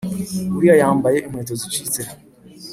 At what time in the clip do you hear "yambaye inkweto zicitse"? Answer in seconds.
0.81-2.01